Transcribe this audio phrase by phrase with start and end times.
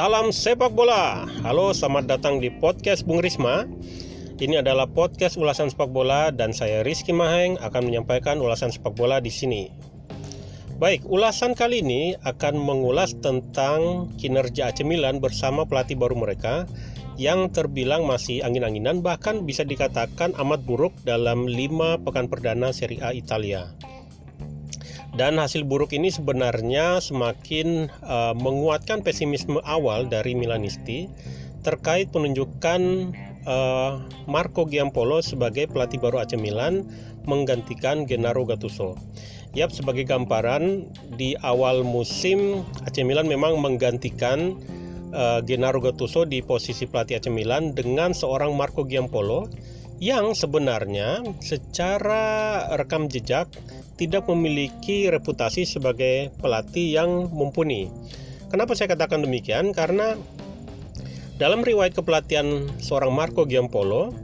[0.00, 1.28] Salam sepak bola.
[1.44, 3.68] Halo, selamat datang di podcast Bung Risma.
[4.40, 9.20] Ini adalah podcast ulasan sepak bola dan saya Rizky Maheng akan menyampaikan ulasan sepak bola
[9.20, 9.68] di sini.
[10.80, 16.64] Baik, ulasan kali ini akan mengulas tentang kinerja AC Milan bersama pelatih baru mereka
[17.20, 23.12] yang terbilang masih angin-anginan bahkan bisa dikatakan amat buruk dalam lima pekan perdana Serie A
[23.12, 23.68] Italia.
[25.14, 31.10] Dan hasil buruk ini sebenarnya semakin uh, menguatkan pesimisme awal dari Milanisti
[31.66, 33.12] terkait penunjukan
[33.44, 34.00] uh,
[34.30, 36.86] Marco Giampolo sebagai pelatih baru AC Milan
[37.28, 38.96] menggantikan Gennaro Gattuso.
[39.50, 40.86] Yap, sebagai gambaran
[41.18, 44.54] di awal musim AC Milan memang menggantikan
[45.10, 49.50] uh, Gennaro Gattuso di posisi pelatih AC Milan dengan seorang Marco Giampolo
[50.00, 53.52] yang sebenarnya secara rekam jejak
[54.00, 57.92] tidak memiliki reputasi sebagai pelatih yang mumpuni.
[58.48, 59.76] Kenapa saya katakan demikian?
[59.76, 60.16] Karena
[61.36, 64.16] dalam riwayat kepelatihan seorang Marco Giampolo,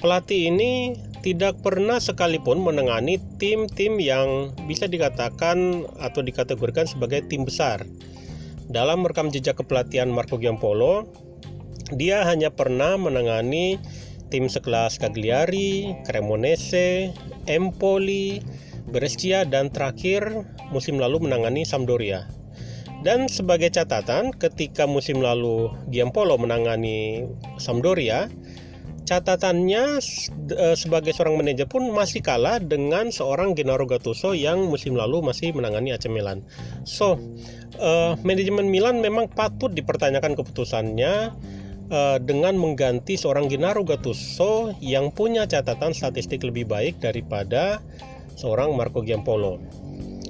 [0.00, 7.84] pelatih ini tidak pernah sekalipun menangani tim-tim yang bisa dikatakan atau dikategorikan sebagai tim besar.
[8.72, 11.08] Dalam rekam jejak kepelatihan Marco Giampolo,
[11.92, 13.76] dia hanya pernah menangani
[14.28, 17.12] tim sekelas Cagliari, Cremonese,
[17.48, 18.40] Empoli,
[18.88, 22.28] Brescia dan terakhir musim lalu menangani Sampdoria.
[23.04, 27.28] Dan sebagai catatan, ketika musim lalu Giampolo menangani
[27.60, 28.32] Sampdoria,
[29.04, 30.00] catatannya
[30.56, 35.52] eh, sebagai seorang manajer pun masih kalah dengan seorang Gennaro Gattuso yang musim lalu masih
[35.52, 36.40] menangani AC Milan.
[36.88, 37.20] So,
[37.76, 41.36] uh, manajemen Milan memang patut dipertanyakan keputusannya
[41.90, 47.82] uh, dengan mengganti seorang Gennaro Gattuso yang punya catatan statistik lebih baik daripada
[48.38, 49.60] seorang Marco Giampolo.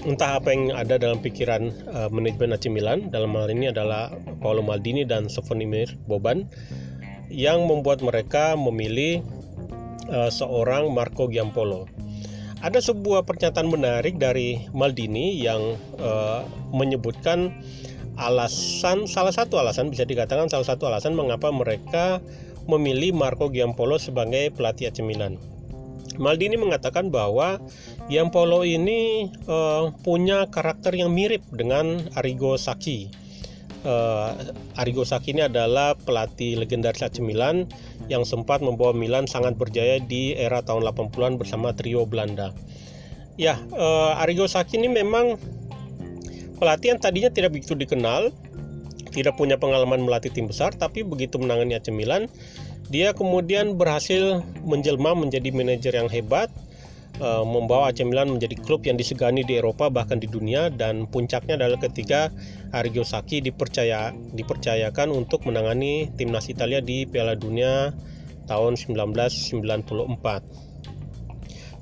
[0.04, 4.12] Entah apa yang ada dalam pikiran uh, manajemen AC Milan, dalam hal ini adalah
[4.44, 6.44] Paolo Maldini dan Sofonimir Boban,
[7.32, 9.24] yang membuat mereka memilih
[10.12, 11.88] uh, seorang Marco Giampolo.
[12.64, 17.52] Ada sebuah pernyataan menarik dari Maldini yang uh, menyebutkan
[18.14, 22.22] alasan salah satu alasan bisa dikatakan salah satu alasan mengapa mereka
[22.70, 25.36] memilih Marco Giampolo sebagai pelatih AC Milan.
[26.14, 27.58] Maldini mengatakan bahwa
[28.06, 33.10] Giampolo ini uh, punya karakter yang mirip dengan Arrigo Sacchi.
[33.84, 34.32] Uh,
[34.78, 37.66] Arrigo Sacchi ini adalah pelatih legendaris AC Milan
[38.06, 42.54] yang sempat membawa Milan sangat berjaya di era tahun 80-an bersama trio Belanda.
[43.34, 45.34] Ya, uh, Arrigo Sacchi ini memang
[46.58, 48.30] pelatih yang tadinya tidak begitu dikenal,
[49.14, 52.26] tidak punya pengalaman melatih tim besar, tapi begitu menangani AC Milan,
[52.90, 56.50] dia kemudian berhasil menjelma menjadi manajer yang hebat,
[57.22, 61.54] uh, membawa AC Milan menjadi klub yang disegani di Eropa bahkan di dunia dan puncaknya
[61.60, 62.30] adalah ketika
[62.74, 67.94] Arrigo Sacchi dipercaya dipercayakan untuk menangani timnas Italia di Piala Dunia
[68.50, 69.62] tahun 1994.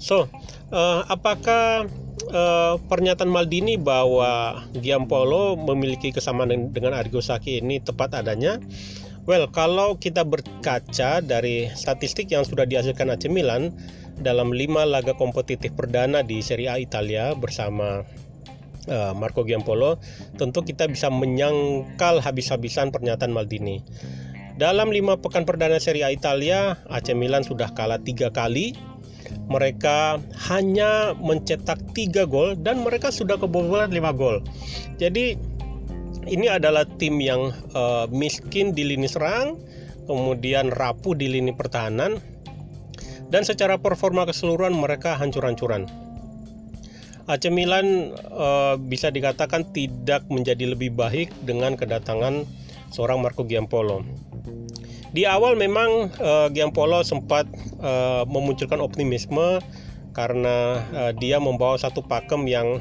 [0.03, 0.27] So,
[0.75, 1.87] uh, apakah
[2.31, 8.63] uh, pernyataan Maldini bahwa Giampolo memiliki kesamaan dengan Arrigo Sacchi ini tepat adanya?
[9.23, 13.71] Well, kalau kita berkaca dari statistik yang sudah dihasilkan AC Milan
[14.19, 18.03] dalam lima laga kompetitif perdana di Serie A Italia bersama
[18.91, 20.03] uh, Marco Giampolo,
[20.39, 23.79] tentu kita bisa menyangkal habis-habisan pernyataan Maldini.
[24.59, 28.75] Dalam lima pekan perdana Serie A Italia, AC Milan sudah kalah tiga kali.
[29.53, 30.17] Mereka
[30.49, 34.41] hanya mencetak tiga gol dan mereka sudah kebobolan lima gol.
[34.97, 35.37] Jadi
[36.25, 39.61] ini adalah tim yang uh, miskin di lini serang,
[40.09, 42.17] kemudian rapuh di lini pertahanan,
[43.29, 45.91] dan secara performa keseluruhan mereka hancur-hancuran.
[47.31, 52.43] AC Milan uh, bisa dikatakan tidak menjadi lebih baik dengan kedatangan
[52.91, 54.03] seorang Marco Giampolo.
[55.13, 57.45] Di awal memang uh, Giampolo sempat
[57.85, 59.61] uh, memunculkan optimisme
[60.17, 62.81] karena uh, dia membawa satu pakem yang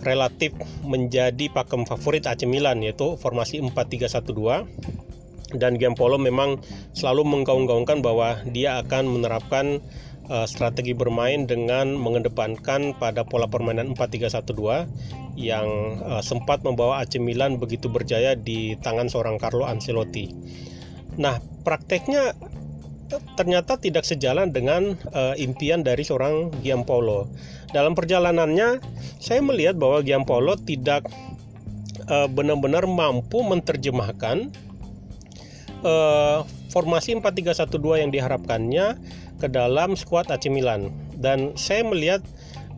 [0.00, 6.56] relatif menjadi pakem favorit AC Milan yaitu formasi 4-3-1-2 dan Giampolo memang
[6.96, 9.84] selalu menggaung-gaungkan bahwa dia akan menerapkan
[10.32, 15.68] uh, strategi bermain dengan mengedepankan pada pola permainan 4-3-1-2 yang
[16.00, 20.32] uh, sempat membawa AC Milan begitu berjaya di tangan seorang Carlo Ancelotti.
[21.18, 22.34] Nah, prakteknya
[23.34, 27.26] ternyata tidak sejalan dengan uh, impian dari seorang Giampolo.
[27.74, 28.78] Dalam perjalanannya,
[29.18, 31.10] saya melihat bahwa Giampolo tidak
[32.06, 34.54] uh, benar-benar mampu menerjemahkan
[35.82, 38.86] uh, formasi 4-3-1-2 yang diharapkannya
[39.42, 40.94] ke dalam skuad AC Milan.
[41.18, 42.22] Dan saya melihat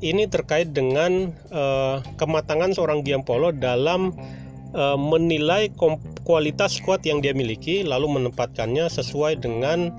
[0.03, 4.17] ini terkait dengan uh, kematangan seorang Giampolo dalam
[4.75, 5.73] uh, menilai
[6.25, 9.93] kualitas squad yang dia miliki lalu menempatkannya sesuai dengan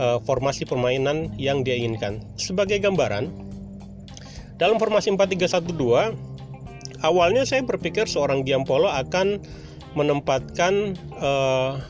[0.00, 2.24] uh, formasi permainan yang dia inginkan.
[2.36, 3.28] Sebagai gambaran,
[4.60, 6.30] dalam formasi 4-3-1-2
[7.00, 9.40] awalnya saya berpikir seorang Giampolo akan
[9.96, 11.80] menempatkan uh,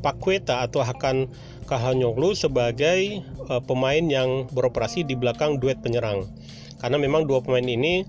[0.00, 1.28] Paqueta atau akan
[1.64, 6.28] Kahanyoglu sebagai uh, pemain yang beroperasi di belakang duet penyerang.
[6.76, 8.04] Karena memang dua pemain ini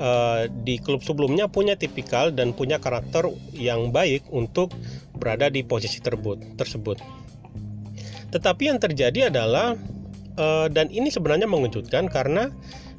[0.00, 4.72] uh, di klub sebelumnya punya tipikal dan punya karakter yang baik untuk
[5.14, 6.56] berada di posisi tersebut.
[6.56, 6.98] tersebut.
[8.32, 9.76] Tetapi yang terjadi adalah
[10.40, 12.48] uh, dan ini sebenarnya mengejutkan karena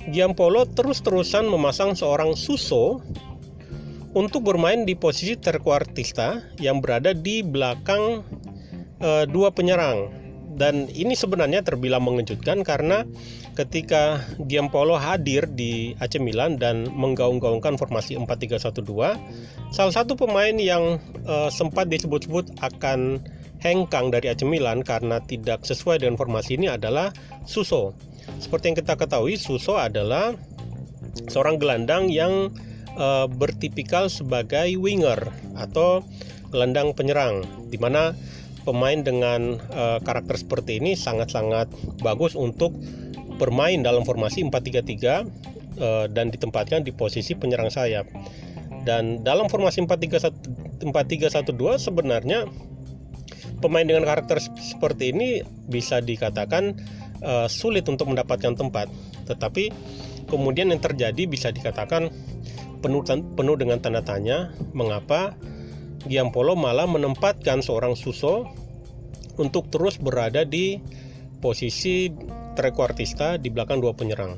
[0.10, 3.06] Giampolo terus-terusan memasang seorang Suso
[4.18, 8.26] untuk bermain di posisi terkuartista yang berada di belakang
[9.00, 10.21] e, dua penyerang.
[10.56, 13.08] Dan ini sebenarnya terbilang mengejutkan karena
[13.56, 21.36] ketika Giampolo hadir di AC Milan dan menggaung-gaungkan formasi 4-3-1-2, salah satu pemain yang e,
[21.50, 23.24] sempat disebut-sebut akan
[23.62, 27.14] hengkang dari AC Milan karena tidak sesuai dengan formasi ini adalah
[27.46, 27.94] Suso.
[28.42, 30.34] Seperti yang kita ketahui, Suso adalah
[31.30, 32.50] seorang gelandang yang
[32.98, 36.02] uh, bertipikal sebagai winger atau
[36.52, 38.12] gelandang penyerang, di mana
[38.62, 41.70] pemain dengan uh, karakter seperti ini sangat-sangat
[42.06, 42.74] bagus untuk
[43.42, 48.06] bermain dalam formasi 4-3-3 uh, dan ditempatkan di posisi penyerang sayap.
[48.82, 50.86] Dan dalam formasi 4-3-1-2
[51.78, 52.50] sebenarnya
[53.62, 56.78] pemain dengan karakter seperti ini bisa dikatakan
[57.22, 58.90] uh, sulit untuk mendapatkan tempat.
[59.30, 59.70] Tetapi
[60.30, 62.10] kemudian yang terjadi bisa dikatakan
[62.82, 65.38] penuh penuh dengan tanda tanya mengapa
[66.06, 68.50] Giampolo malah menempatkan seorang Suso
[69.38, 70.82] untuk terus berada di
[71.42, 72.10] posisi
[72.54, 74.38] trequartista di belakang dua penyerang.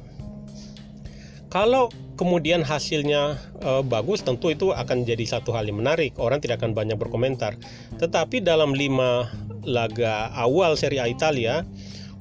[1.52, 6.18] Kalau kemudian hasilnya e, bagus, tentu itu akan jadi satu hal yang menarik.
[6.18, 7.54] Orang tidak akan banyak berkomentar.
[8.02, 9.30] Tetapi dalam lima
[9.62, 11.62] laga awal Serie A Italia,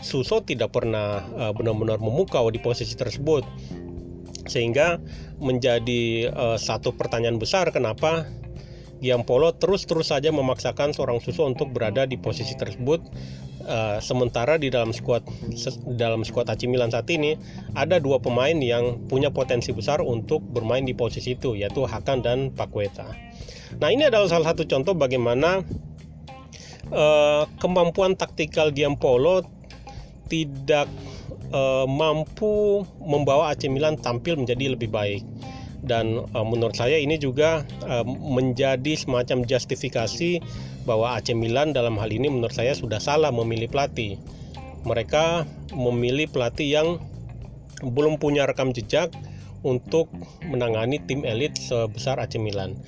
[0.02, 3.46] Suso tidak pernah uh, benar-benar memukau di posisi tersebut
[4.50, 4.98] sehingga
[5.38, 8.26] menjadi uh, satu pertanyaan besar kenapa
[9.02, 13.02] Giampolo terus-terus saja memaksakan seorang Suso untuk berada di posisi tersebut
[13.66, 15.26] uh, sementara di dalam skuad
[15.98, 17.34] dalam skuad AC Milan saat ini
[17.74, 22.54] ada dua pemain yang punya potensi besar untuk bermain di posisi itu yaitu Hakan dan
[22.54, 23.10] Paqueta.
[23.82, 25.66] Nah, ini adalah salah satu contoh bagaimana
[26.94, 29.42] uh, kemampuan taktikal Giampolo
[30.30, 30.86] tidak
[31.50, 35.31] uh, mampu membawa AC Milan tampil menjadi lebih baik
[35.82, 40.38] dan uh, menurut saya ini juga uh, menjadi semacam justifikasi
[40.86, 44.18] bahwa AC Milan dalam hal ini menurut saya sudah salah memilih pelatih.
[44.82, 46.88] Mereka memilih pelatih yang
[47.82, 49.10] belum punya rekam jejak
[49.62, 50.10] untuk
[50.46, 52.78] menangani tim elit sebesar AC Milan.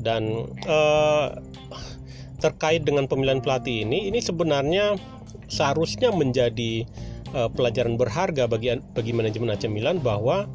[0.00, 1.36] Dan uh,
[2.40, 4.96] terkait dengan pemilihan pelatih ini, ini sebenarnya
[5.48, 6.88] seharusnya menjadi
[7.36, 10.48] uh, pelajaran berharga bagi bagi manajemen AC Milan bahwa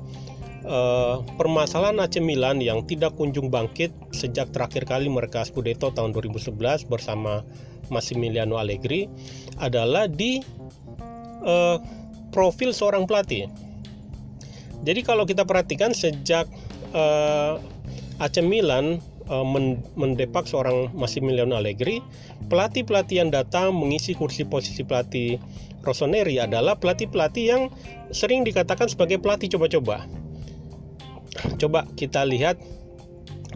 [0.68, 6.86] uh, permasalahan AC Milan yang tidak kunjung bangkit sejak terakhir kali mereka Scudetto tahun 2011
[6.92, 7.42] bersama
[7.88, 9.08] Massimiliano Allegri
[9.58, 10.44] adalah di
[11.48, 11.80] uh,
[12.36, 13.48] profil seorang pelatih.
[14.86, 16.46] Jadi kalau kita perhatikan sejak
[16.94, 17.58] uh,
[18.22, 19.46] AC Milan uh,
[19.98, 22.04] mendepak seorang Massimiliano Allegri,
[22.52, 25.40] pelatih-pelatih yang datang mengisi kursi posisi pelatih
[25.82, 27.72] Rossoneri adalah pelatih-pelatih yang
[28.12, 30.04] sering dikatakan sebagai pelatih coba-coba.
[31.58, 32.58] Coba kita lihat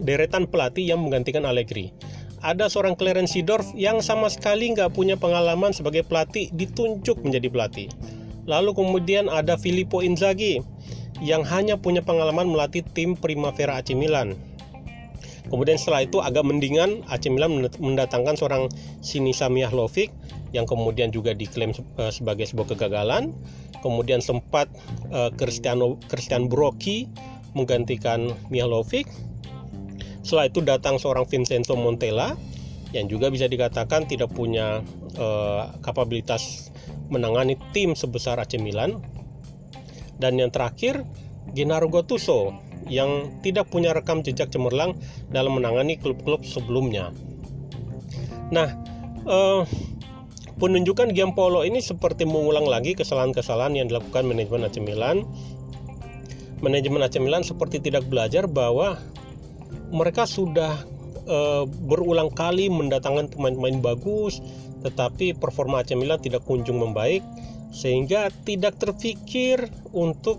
[0.02, 1.94] deretan pelatih yang menggantikan Allegri.
[2.42, 7.88] Ada seorang Clarence Seedorf yang sama sekali nggak punya pengalaman sebagai pelatih ditunjuk menjadi pelatih.
[8.50, 10.58] Lalu kemudian ada Filippo Inzaghi
[11.22, 14.34] yang hanya punya pengalaman melatih tim Primavera AC Milan
[15.50, 18.70] Kemudian setelah itu agak mendingan AC Milan mendatangkan seorang
[19.02, 20.14] Sinisa Mihajlovic
[20.54, 23.34] yang kemudian juga diklaim uh, sebagai sebuah kegagalan.
[23.82, 24.70] Kemudian sempat
[25.10, 27.10] uh, Cristiano Christian Brocchi
[27.52, 29.08] menggantikan Mihajlovic.
[30.22, 32.38] Setelah itu datang seorang Vincenzo Montella
[32.92, 34.84] yang juga bisa dikatakan tidak punya
[35.16, 36.70] uh, kapabilitas
[37.08, 39.00] menangani tim sebesar AC Milan.
[40.20, 41.02] Dan yang terakhir
[41.50, 42.54] Gennaro Gattuso
[42.86, 44.94] yang tidak punya rekam jejak cemerlang
[45.30, 47.10] dalam menangani klub-klub sebelumnya.
[48.54, 48.68] Nah,
[49.26, 49.62] eh,
[50.58, 55.26] penunjukan Giampolo ini seperti mengulang lagi kesalahan-kesalahan yang dilakukan manajemen AC Milan.
[56.62, 58.96] Manajemen AC Milan seperti tidak belajar bahwa
[59.90, 60.78] mereka sudah
[61.26, 64.38] eh, berulang kali mendatangkan pemain-pemain bagus,
[64.86, 67.20] tetapi performa AC Milan tidak kunjung membaik,
[67.74, 70.38] sehingga tidak terpikir untuk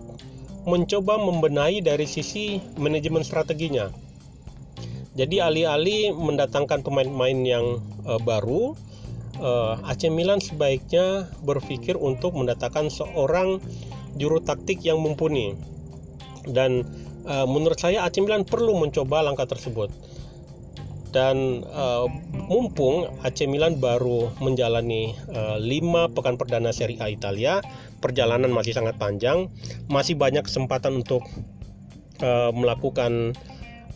[0.64, 3.92] mencoba membenahi dari sisi manajemen strateginya.
[5.14, 7.66] Jadi alih-alih mendatangkan pemain-pemain yang
[8.08, 8.74] uh, baru,
[9.38, 13.62] uh, AC Milan sebaiknya berpikir untuk mendatangkan seorang
[14.18, 15.54] juru taktik yang mumpuni.
[16.48, 16.84] Dan
[17.28, 19.92] uh, menurut saya AC Milan perlu mencoba langkah tersebut.
[21.14, 22.10] Dan uh,
[22.50, 27.62] mumpung AC Milan baru menjalani uh, 5 pekan perdana Serie A Italia,
[28.02, 29.54] perjalanan masih sangat panjang,
[29.94, 31.22] masih banyak kesempatan untuk
[32.26, 33.38] uh, melakukan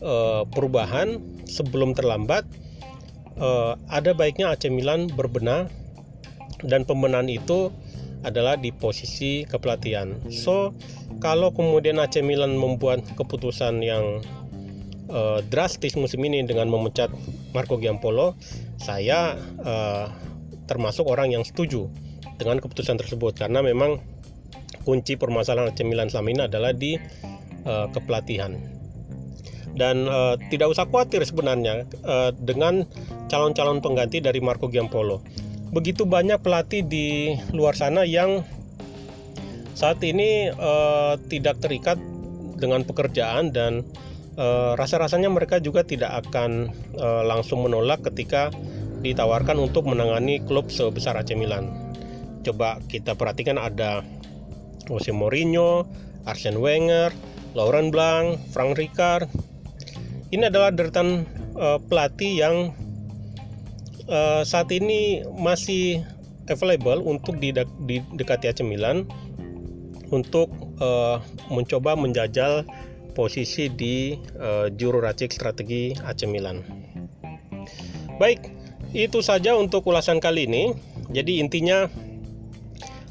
[0.06, 1.18] uh, perubahan
[1.50, 2.46] sebelum terlambat,
[3.42, 5.70] uh, ada baiknya AC Milan berbenah
[6.66, 7.70] dan pembenahan itu
[8.26, 10.14] adalah di posisi kepelatihan.
[10.34, 10.74] So,
[11.22, 14.22] kalau kemudian AC Milan membuat keputusan yang
[15.10, 17.14] uh, drastis musim ini dengan memecat
[17.54, 18.34] Marco Giampolo,
[18.82, 20.10] saya uh,
[20.66, 21.88] termasuk orang yang setuju
[22.38, 24.02] dengan keputusan tersebut karena memang
[24.86, 26.96] kunci permasalahan AC Milan selama ini adalah di
[27.66, 28.78] uh, kepelatihan
[29.78, 32.84] dan uh, tidak usah khawatir sebenarnya uh, dengan
[33.30, 35.22] calon-calon pengganti dari Marco Giampolo.
[35.72, 38.44] Begitu banyak pelatih di luar sana yang
[39.78, 42.00] saat ini uh, tidak terikat
[42.58, 43.86] dengan pekerjaan dan
[44.40, 48.50] uh, rasa-rasanya mereka juga tidak akan uh, langsung menolak ketika
[49.06, 51.70] ditawarkan untuk menangani klub sebesar AC Milan.
[52.42, 54.02] Coba kita perhatikan ada
[54.90, 55.86] Jose Mourinho,
[56.26, 57.14] Arsene Wenger,
[57.54, 59.30] Laurent Blanc, Frank Rijkaard,
[60.28, 61.24] ini adalah deretan
[61.56, 62.56] uh, pelatih yang
[64.08, 66.04] uh, saat ini masih
[66.48, 69.08] available untuk didekati AC Milan
[70.12, 70.48] untuk
[70.80, 71.20] uh,
[71.52, 72.64] mencoba menjajal
[73.12, 76.64] posisi di uh, juru racik strategi AC Milan.
[78.18, 78.50] Baik,
[78.96, 80.72] itu saja untuk ulasan kali ini.
[81.12, 81.92] Jadi intinya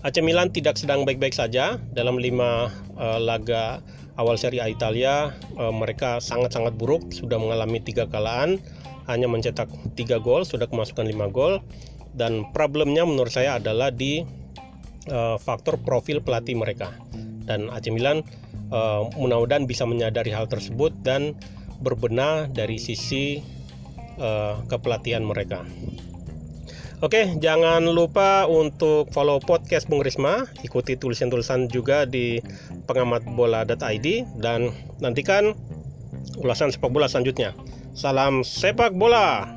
[0.06, 3.82] AC Milan tidak sedang baik-baik saja dalam lima uh, laga
[4.16, 8.62] awal Serie A Italia uh, mereka sangat-sangat buruk sudah mengalami tiga kalaan
[9.06, 11.62] hanya mencetak tiga gol sudah kemasukan lima gol
[12.16, 14.24] dan problemnya menurut saya adalah di
[15.12, 16.94] uh, faktor profil pelatih mereka
[17.46, 18.26] dan AC Milan
[18.74, 21.36] uh, mudah-mudahan bisa menyadari hal tersebut dan
[21.80, 23.40] berbenah dari sisi
[24.18, 25.62] uh, kepelatihan mereka.
[27.04, 32.40] Oke, jangan lupa untuk follow podcast Bung Risma, ikuti tulisan-tulisan juga di
[32.88, 34.06] pengamatbola.id
[34.40, 34.72] dan
[35.04, 35.52] nantikan
[36.40, 37.52] ulasan sepak bola selanjutnya.
[37.96, 39.48] Salam sepak bola.